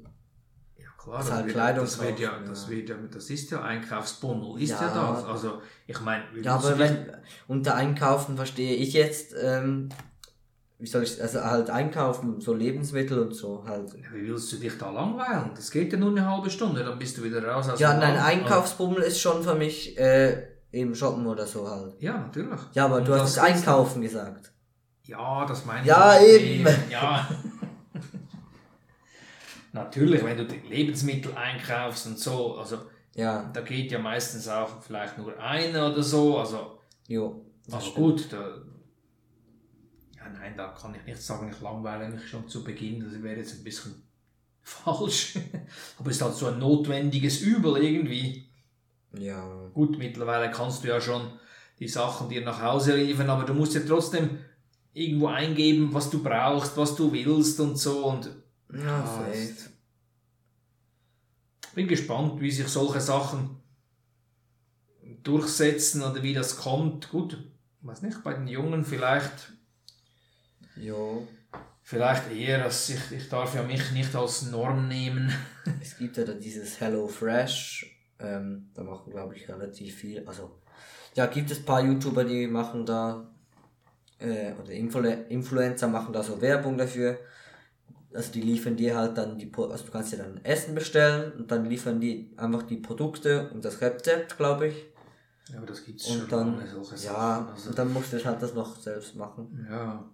[1.11, 4.83] klar, das, halt das wird ja, das wird ja, das ist ja Einkaufsbundel, ist ja,
[4.83, 5.25] ja das.
[5.25, 7.13] Also ich meine, ja, aber wenn
[7.49, 9.91] unter Einkaufen verstehe ich jetzt ähm,
[10.81, 13.95] wie soll ich, also halt einkaufen, so Lebensmittel und so halt.
[14.15, 15.51] Wie willst du dich da langweilen?
[15.55, 17.69] Das geht ja nur eine halbe Stunde, dann bist du wieder raus.
[17.69, 20.43] Aus ja, nein, Einkaufsbummel ist schon für mich äh,
[20.73, 22.01] im Shoppen oder so halt.
[22.01, 22.61] Ja, natürlich.
[22.73, 24.53] Ja, aber und du hast Einkaufen gesagt.
[25.05, 25.87] Ja, das meine ich.
[25.87, 26.67] Ja, eben.
[26.91, 27.29] Ja.
[29.73, 32.79] natürlich, wenn du die Lebensmittel einkaufst und so, also
[33.15, 33.51] ja.
[33.53, 36.79] da geht ja meistens auch vielleicht nur einer oder so, also.
[37.07, 37.45] Jo.
[37.67, 37.95] Stimmt.
[37.95, 38.63] gut, da,
[40.33, 43.59] nein, da kann ich nicht sagen, ich langweile mich schon zu Beginn, das wäre jetzt
[43.59, 44.03] ein bisschen
[44.63, 45.39] falsch.
[45.99, 48.49] Aber es ist halt so ein notwendiges Übel irgendwie.
[49.13, 49.45] Ja.
[49.75, 51.23] Gut, mittlerweile kannst du ja schon
[51.79, 54.39] die Sachen dir nach Hause liefern, aber du musst ja trotzdem
[54.93, 58.31] irgendwo eingeben, was du brauchst, was du willst und so und
[58.73, 59.71] ja, fast.
[61.75, 63.61] Bin gespannt, wie sich solche Sachen
[65.23, 67.11] durchsetzen oder wie das kommt.
[67.11, 67.39] Gut,
[67.83, 69.53] weiß nicht, bei den Jungen vielleicht
[70.81, 70.95] ja.
[71.83, 75.33] Vielleicht eher, dass ich, ich darf ja mich nicht als Norm nehmen.
[75.81, 77.87] es gibt ja da dieses Hello Fresh,
[78.21, 80.27] ähm, da machen glaube ich relativ viel.
[80.27, 80.61] Also
[81.17, 83.29] ja, gibt es ein paar YouTuber, die machen da
[84.19, 87.19] äh, oder Influ Influencer machen da so Werbung dafür.
[88.13, 91.51] Also die liefern dir halt dann die, also du kannst dir dann Essen bestellen und
[91.51, 94.75] dann liefern die einfach die Produkte und das Rezept, glaube ich.
[95.51, 97.49] Ja, aber das gibt's und schon dann, ja, Sachen.
[97.49, 99.67] Also und dann musst du halt das noch selbst machen.
[99.69, 100.05] Ja.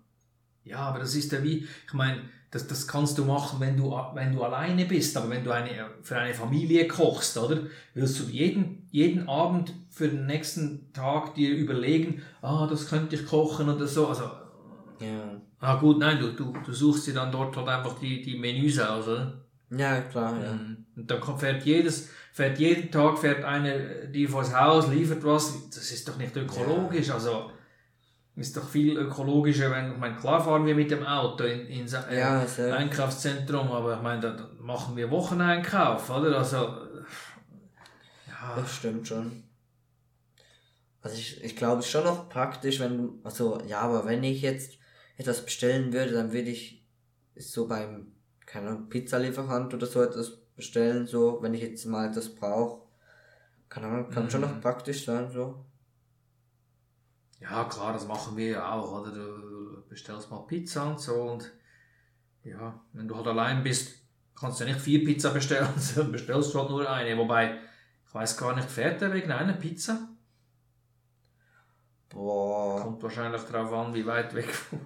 [0.64, 3.92] Ja, aber das ist ja wie, ich meine, das, das kannst du machen, wenn du,
[4.14, 5.70] wenn du alleine bist, aber wenn du eine,
[6.02, 7.62] für eine Familie kochst, oder?
[7.94, 13.26] Willst du jeden, jeden Abend für den nächsten Tag dir überlegen, ah, das könnte ich
[13.26, 14.24] kochen oder so, also.
[15.00, 15.40] Ja.
[15.60, 18.78] Ah, gut, nein, du, du, du suchst dir dann dort halt einfach die, die Menüs
[18.78, 19.40] aus, oder?
[19.70, 20.52] Ja, klar, ja.
[20.52, 20.86] Mhm.
[20.96, 25.90] Und dann fährt jedes, fährt jeden Tag fährt eine, die vors Haus, liefert was, das
[25.90, 27.14] ist doch nicht ökologisch, ja.
[27.14, 27.50] also.
[28.36, 31.86] ist doch viel ökologischer, wenn, ich meine, klar fahren wir mit dem Auto in, in
[31.86, 36.38] äh, ja, Einkaufszentrum, aber ich meine, da machen wir Wocheneinkauf, oder?
[36.38, 36.56] Also,
[38.26, 38.56] ja.
[38.56, 39.42] Das stimmt schon.
[41.00, 44.42] Also ich, ich glaube, es ist schon noch praktisch, wenn also ja, aber wenn ich
[44.42, 44.76] jetzt
[45.16, 46.86] etwas bestellen würde, dann würde ich
[47.36, 48.12] so beim,
[48.44, 52.86] keine Ahnung, Pizzalieferant oder so etwas bestellen, so, wenn ich jetzt mal das brauche.
[53.68, 54.30] Keine Ahnung, kann mhm.
[54.30, 55.64] schon noch praktisch sein, so.
[57.40, 59.12] Ja, klar, das machen wir ja auch, oder?
[59.12, 61.52] Du bestellst mal Pizza und so und
[62.42, 63.96] ja, wenn du halt allein bist,
[64.38, 67.16] kannst du ja nicht vier Pizza bestellen, sondern bestellst du halt nur eine.
[67.18, 67.58] Wobei,
[68.06, 70.08] ich weiß gar nicht, fährt er wegen einer Pizza?
[72.16, 72.80] Boah.
[72.82, 74.80] Kommt wahrscheinlich darauf an, wie weit weg vom,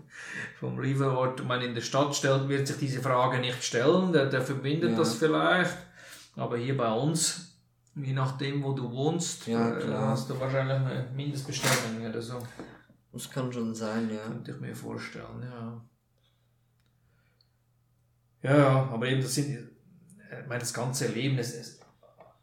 [0.58, 4.12] vom Lieferort man in der Stadt stellt, wird sich diese Frage nicht stellen.
[4.12, 4.96] Der, der verbindet ja.
[4.98, 5.76] das vielleicht.
[6.36, 7.50] Aber hier bei uns
[7.96, 12.38] Je nachdem, wo du wohnst, ja, äh, hast du wahrscheinlich eine Mindestbestellung oder so.
[13.12, 14.22] Das kann schon sein, ja.
[14.28, 15.84] Könnte ich mir vorstellen, ja.
[18.42, 21.80] Ja, aber eben das sind, ich meine, das ganze Leben, es, es,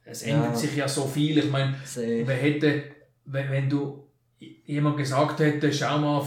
[0.03, 0.55] es ändert ja.
[0.55, 1.37] sich ja so viel.
[1.37, 2.83] Ich meine, wer hätte,
[3.25, 4.06] wenn, wenn du
[4.39, 6.21] jemand gesagt hätte, schau mal,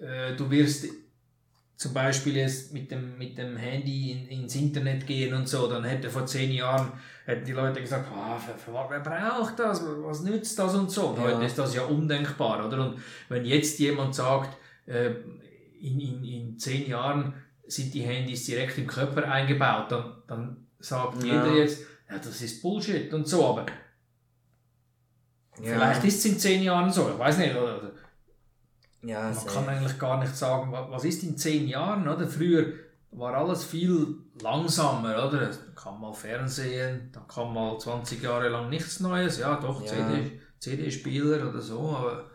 [0.00, 0.86] äh, du wirst
[1.76, 5.84] zum Beispiel jetzt mit dem, mit dem Handy in, ins Internet gehen und so, dann
[5.84, 6.92] hätte vor zehn Jahren
[7.24, 11.14] hätten die Leute gesagt, für, wer braucht das, was nützt das und so.
[11.16, 11.22] Ja.
[11.22, 12.84] Heute ist das ja undenkbar, oder?
[12.84, 15.10] Und wenn jetzt jemand sagt, äh,
[15.80, 17.34] in, in, in zehn Jahren
[17.66, 21.44] sind die Handys direkt im Körper eingebaut, dann, dann sagt ja.
[21.44, 23.66] jeder jetzt, ja, das ist Bullshit und so, aber
[25.62, 25.74] ja.
[25.74, 27.92] vielleicht ist es in zehn Jahren so, ich weiß nicht, oder?
[29.02, 32.26] Ja, Man kann eigentlich gar nicht sagen, was ist in zehn Jahren, oder?
[32.26, 32.72] Früher
[33.12, 35.46] war alles viel langsamer, oder?
[35.46, 39.88] Da kam mal Fernsehen, da kam mal 20 Jahre lang nichts Neues, ja doch, ja.
[39.88, 42.30] CD, CD-Spieler oder so, aber...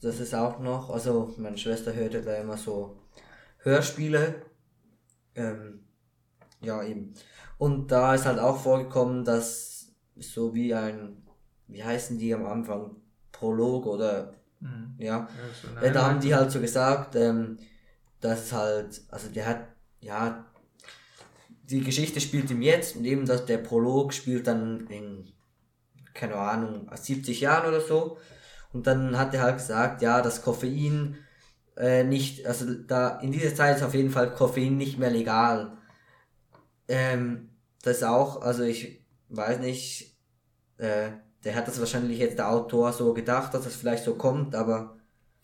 [0.00, 2.98] Das ist auch noch, also meine Schwester hörte da immer so
[3.58, 4.42] Hörspiele,
[5.36, 5.84] ähm,
[6.60, 7.14] ja eben.
[7.56, 11.21] Und da ist halt auch vorgekommen, dass so wie ein,
[11.72, 12.96] wie heißen die am Anfang,
[13.32, 14.94] Prolog oder Mhm.
[14.98, 15.28] Ja.
[15.82, 17.58] ja da haben die halt so gesagt, ähm,
[18.20, 19.66] dass halt, also der hat,
[20.00, 20.46] ja,
[21.64, 25.32] die Geschichte spielt im Jetzt und eben dass der Prolog spielt dann in,
[26.14, 28.18] keine Ahnung, 70 Jahren oder so.
[28.72, 31.18] Und dann hat er halt gesagt, ja, das Koffein
[31.76, 35.76] äh, nicht, also da in dieser Zeit ist auf jeden Fall Koffein nicht mehr legal.
[36.88, 37.50] Ähm,
[37.82, 40.16] das auch, also ich weiß nicht,
[40.78, 41.10] äh,
[41.44, 44.96] der hat das wahrscheinlich jetzt der Autor so gedacht, dass es vielleicht so kommt, aber.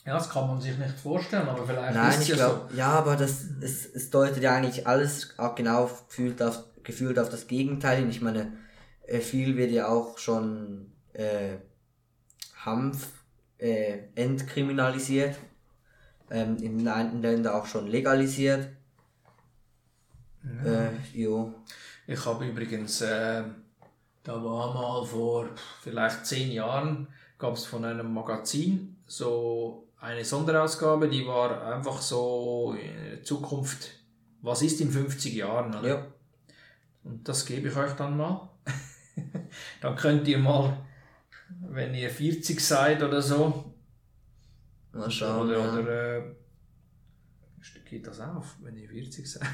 [0.05, 2.77] Ja, das kann man sich nicht vorstellen, aber vielleicht Nein, ist ich ja glaub, so.
[2.77, 7.29] Ja, aber das, es, es deutet ja eigentlich alles auch genau gefühlt auf, gefühlt auf
[7.29, 8.11] das Gegenteil hin.
[8.11, 8.53] Ich meine,
[9.07, 11.57] äh, viel wird ja auch schon äh,
[12.65, 13.11] Hanf
[13.59, 15.37] äh, entkriminalisiert,
[16.31, 18.69] ähm, in einigen Ländern auch schon legalisiert.
[20.65, 20.71] Ja.
[20.71, 21.55] Äh, jo.
[22.07, 23.43] Ich habe übrigens äh,
[24.29, 25.49] da war mal vor
[25.81, 32.77] vielleicht zehn Jahren, gab es von einem Magazin so eine Sonderausgabe, die war einfach so
[32.79, 33.89] in Zukunft,
[34.43, 35.75] was ist in 50 Jahren?
[35.75, 35.89] Oder?
[35.89, 36.07] Ja.
[37.05, 38.51] Und das gebe ich euch dann mal.
[39.81, 40.77] dann könnt ihr mal,
[41.67, 43.73] wenn ihr 40 seid oder so,
[44.93, 45.49] mal schauen.
[45.49, 45.73] Oder, ja.
[45.73, 46.23] oder äh,
[47.89, 49.49] geht das auf, wenn ihr 40 seid?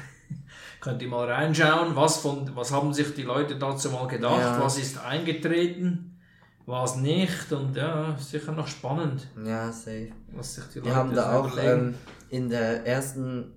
[0.81, 4.61] Könnt ihr mal reinschauen, was, von, was haben sich die Leute dazu mal gedacht, ja.
[4.61, 6.19] was ist eingetreten,
[6.65, 9.27] was nicht und ja, sicher noch spannend.
[9.43, 10.11] Ja, safe.
[10.33, 11.95] Was sich die Leute Wir haben da auch ähm,
[12.29, 13.53] in der ersten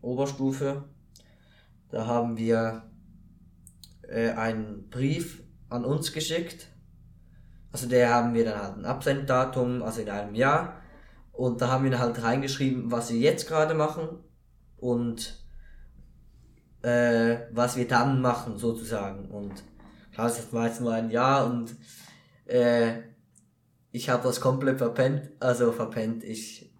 [0.00, 0.84] Oberstufe,
[1.90, 2.82] da haben wir
[4.08, 6.68] äh, einen Brief an uns geschickt.
[7.72, 10.81] Also der haben wir dann halt ein Absenddatum, also in einem Jahr.
[11.32, 14.08] Und da haben wir halt reingeschrieben, was wir jetzt gerade machen
[14.76, 15.42] und
[16.82, 19.30] äh, was wir dann machen, sozusagen.
[19.30, 19.64] Und
[20.12, 21.74] klar, das war jetzt nur ein Jahr und
[22.46, 23.00] äh,
[23.92, 26.24] ich habe das komplett verpennt, also verpennt.
[26.24, 26.72] Ich,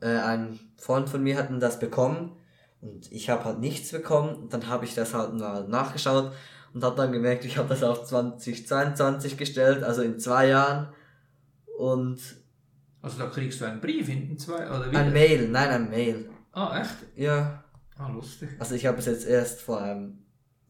[0.00, 2.36] äh, ein Freund von mir hatten das bekommen
[2.80, 4.34] und ich habe halt nichts bekommen.
[4.34, 6.32] Und dann habe ich das halt mal nachgeschaut
[6.74, 10.92] und habe dann gemerkt, ich habe das auf 2022 gestellt, also in zwei Jahren.
[11.76, 12.20] Und
[13.00, 14.96] also da kriegst du einen Brief hinten zwei oder wie?
[14.96, 16.30] Ein Mail, nein, ein Mail.
[16.52, 16.96] Ah, echt?
[17.14, 17.62] Ja.
[17.96, 18.50] Ah, lustig.
[18.58, 20.24] Also ich habe es jetzt erst vor einem,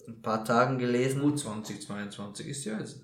[0.07, 1.21] ein paar Tagen gelesen.
[1.21, 3.03] Gut, 2022 ist ja jetzt.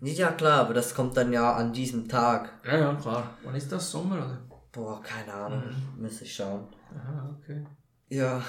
[0.00, 2.52] Nicht ja klar, aber das kommt dann ja an diesem Tag.
[2.64, 3.34] Ja, ja, klar.
[3.44, 3.90] Wann ist das?
[3.90, 4.42] Sommer oder?
[4.72, 5.62] Boah, keine Ahnung.
[5.64, 6.02] Mhm.
[6.02, 6.66] Müsste ich schauen.
[6.94, 7.64] Aha, okay.
[8.08, 8.42] Ja.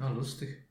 [0.00, 0.66] Ah, lustig.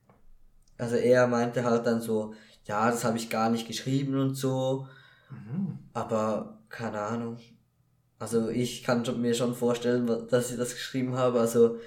[0.78, 2.34] Also er meinte halt dann so,
[2.66, 4.88] ja, das habe ich gar nicht geschrieben und so.
[5.30, 5.78] Mhm.
[5.94, 7.38] Aber keine Ahnung.
[8.22, 11.40] Also ich kann mir schon vorstellen, dass ich das geschrieben habe.
[11.40, 11.80] Also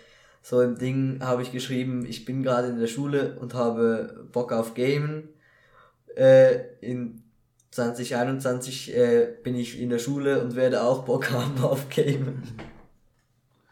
[0.43, 4.51] so im Ding habe ich geschrieben, ich bin gerade in der Schule und habe Bock
[4.51, 5.29] auf Gamen.
[6.17, 7.23] Äh, in
[7.71, 12.43] 2021 äh, bin ich in der Schule und werde auch Bock haben auf Gamen.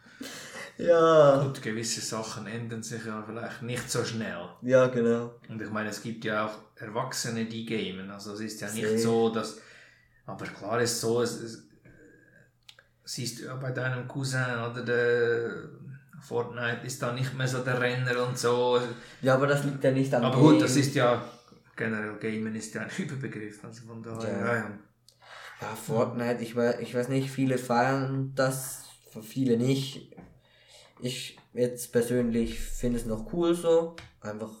[0.77, 1.43] ja.
[1.43, 4.47] Gut, gewisse Sachen ändern sich ja vielleicht nicht so schnell.
[4.61, 5.35] Ja, genau.
[5.49, 8.09] Und ich meine, es gibt ja auch Erwachsene, die gamen.
[8.09, 8.97] Also es ist ja nicht See.
[8.99, 9.59] so, dass.
[10.25, 11.72] Aber klar ist so, es, es
[13.05, 15.69] siehst du ja bei deinem Cousin oder der
[16.21, 18.79] Fortnite ist da nicht mehr so der Renner und so.
[19.21, 21.23] Ja, aber das liegt ja nicht an Aber gut, das ist ja
[21.75, 24.39] generell Gamen ist ja ein Überbegriff, also von daher.
[24.39, 24.71] Ja, ja.
[25.61, 28.83] ja Fortnite, ich weiß, ich weiß nicht, viele feiern das,
[29.21, 30.15] viele nicht.
[31.01, 34.51] Ich jetzt persönlich finde es noch cool so, einfach.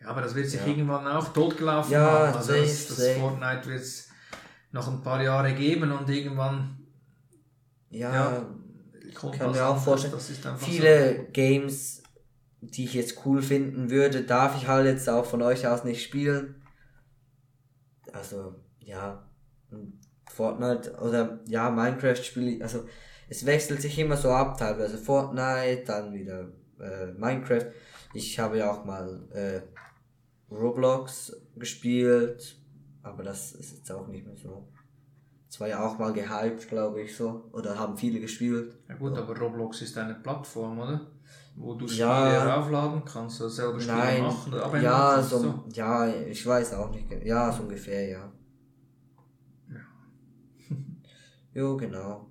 [0.00, 0.66] Ja, aber das wird sich ja.
[0.66, 2.34] irgendwann auch totgelaufen ja, haben.
[2.34, 4.08] Also safe, das, das Fortnite wird es
[4.72, 6.79] noch ein paar Jahre geben und irgendwann
[7.90, 8.46] ja, ja
[9.06, 10.14] ich kann mir auch vorstellen,
[10.58, 11.22] viele so.
[11.32, 12.02] Games,
[12.60, 16.02] die ich jetzt cool finden würde, darf ich halt jetzt auch von euch aus nicht
[16.02, 16.62] spielen.
[18.12, 19.28] Also, ja,
[20.30, 22.84] Fortnite oder ja, Minecraft spiele ich, also
[23.28, 26.48] es wechselt sich immer so ab, teilweise Fortnite, dann wieder
[26.80, 27.66] äh, Minecraft.
[28.14, 29.60] Ich habe ja auch mal äh,
[30.52, 32.56] Roblox gespielt,
[33.02, 34.68] aber das ist jetzt auch nicht mehr so.
[35.50, 37.50] Es war ja auch mal gehypt, glaube ich, so.
[37.52, 38.78] Oder haben viele gespielt.
[38.88, 41.00] Ja gut, aber Roblox ist eine Plattform, oder?
[41.56, 44.54] Wo du Spiele ja, raufladen kannst, oder selber Spiele nein, machen.
[44.54, 47.10] Oder ja, so, so, ja, ich weiß auch nicht.
[47.24, 48.32] Ja, so ungefähr, ja.
[49.68, 50.76] Ja.
[51.52, 52.30] jo, genau.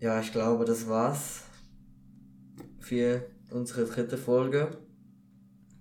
[0.00, 1.44] Ja, ich glaube, das war's
[2.80, 4.68] für unsere dritte Folge.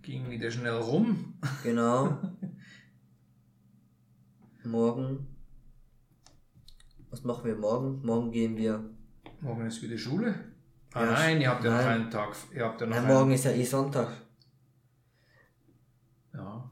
[0.04, 1.40] Ging wieder schnell rum.
[1.64, 2.20] Genau.
[4.64, 5.29] Morgen
[7.12, 8.02] was machen wir morgen?
[8.04, 8.84] Morgen gehen wir.
[9.42, 10.36] Morgen ist wieder Schule?
[10.94, 12.36] Ah ja, nein, ihr habt ja noch einen Tag.
[12.54, 14.10] Ihr habt ja noch nein, morgen ist ja eh Sonntag.
[16.34, 16.70] Ja.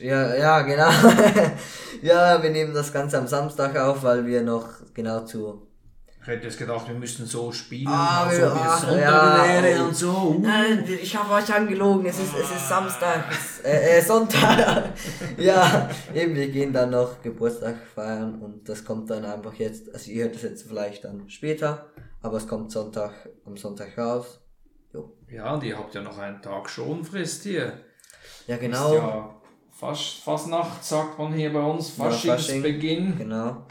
[0.00, 0.90] Ja, ja, genau.
[2.02, 5.65] ja, wir nehmen das Ganze am Samstag auf, weil wir noch genau zu
[6.26, 9.84] ich hätte jetzt gedacht, wir müssten so spielen, ah, als ob es Sonntag ja, wäre
[9.84, 10.36] und so.
[10.40, 14.92] Nein, ich habe euch angelogen, es ist, es ist Samstag, es, äh, äh, Sonntag.
[15.36, 20.10] ja, eben, wir gehen dann noch Geburtstag feiern und das kommt dann einfach jetzt, also
[20.10, 23.12] ihr hört es jetzt vielleicht dann später, aber es kommt Sonntag,
[23.44, 24.40] am Sonntag raus.
[24.92, 25.12] Jo.
[25.30, 27.84] Ja, und ihr habt ja noch einen Tag Schonfrist hier.
[28.48, 28.92] Ja, genau.
[28.92, 33.10] Ist ja fast, fast Nacht, sagt man hier bei uns, Faschingsbeginn.
[33.10, 33.66] Ja, genau.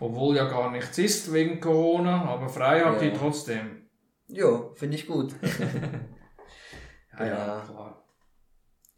[0.00, 3.08] Obwohl ja gar nichts ist wegen Corona, aber frei habt ja.
[3.08, 3.88] ihr trotzdem.
[4.28, 5.34] Ja, finde ich gut.
[7.18, 8.04] ja, ja, klar.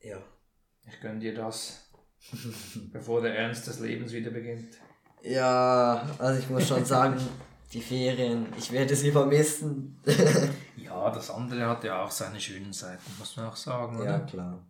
[0.00, 0.18] Ja.
[0.86, 1.90] Ich gönne dir das,
[2.92, 4.78] bevor der Ernst des Lebens wieder beginnt.
[5.22, 7.16] Ja, also ich muss schon sagen,
[7.72, 10.00] die Ferien, ich werde sie vermissen.
[10.76, 14.04] ja, das andere hat ja auch seine schönen Seiten, muss man auch sagen, oder?
[14.04, 14.66] Ja, klar.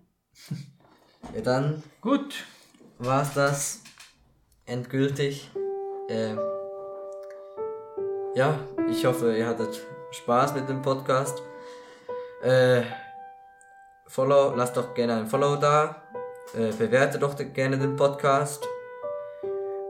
[1.34, 1.82] Ja, dann.
[2.00, 2.44] Gut.
[2.98, 3.82] War's das
[4.64, 5.50] endgültig.
[6.12, 6.38] Ähm,
[8.34, 8.58] ja,
[8.90, 11.42] ich hoffe, ihr hattet Spaß mit dem Podcast.
[12.42, 12.82] Äh,
[14.06, 16.02] follow, lasst doch gerne ein Follow da.
[16.54, 18.68] Äh, bewertet doch gerne den Podcast.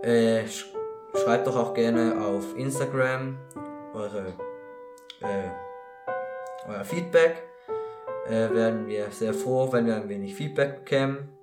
[0.02, 0.72] Äh, sch
[1.14, 3.36] schreibt doch auch gerne auf Instagram
[3.92, 4.28] eure,
[5.22, 5.50] äh,
[6.68, 7.42] euer Feedback.
[8.28, 11.36] Äh, werden wir sehr froh, wenn wir ein wenig Feedback bekämen.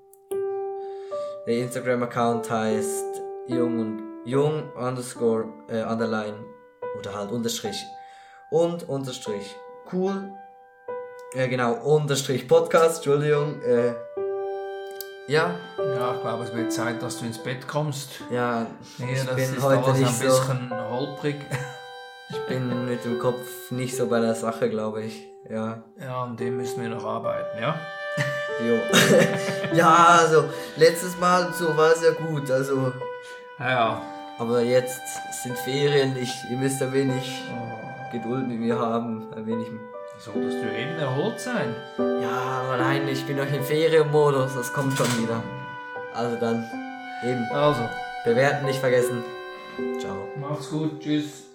[1.46, 6.36] Der Instagram-Account heißt Jung und jung underscore äh, underline
[7.00, 7.84] oder halt unterstrich.
[8.52, 9.56] Und unterstrich.
[9.92, 10.32] Cool.
[11.36, 13.94] Ja genau unterstrich Podcast Entschuldigung äh,
[15.28, 15.54] ja.
[15.78, 18.22] Ja ich glaube es wird Zeit dass du ins Bett kommst.
[18.32, 18.66] Ja
[18.98, 21.36] nee, ich bin heute nicht ein bisschen so, holprig.
[22.32, 25.84] Ich bin mit dem Kopf nicht so bei der Sache glaube ich ja.
[26.00, 27.80] Ja an dem müssen wir noch arbeiten ja?
[28.68, 28.78] Jo.
[29.76, 30.46] Ja also
[30.78, 32.92] letztes Mal so war es ja gut also.
[33.60, 34.19] Ja, ja.
[34.40, 35.02] Aber jetzt
[35.44, 38.12] sind Ferien, ich, ihr müsst ein wenig oh.
[38.12, 39.68] Geduld mit mir haben, ein wenig.
[40.18, 41.76] Solltest du eben erholt sein?
[41.98, 45.44] Ja, aber nein, ich bin noch im Ferienmodus, das kommt schon wieder.
[46.14, 46.66] Also dann,
[47.24, 47.46] eben.
[47.52, 47.82] Also.
[48.24, 49.24] Bewerten nicht vergessen.
[50.00, 50.28] Ciao.
[50.40, 51.49] Macht's gut, tschüss.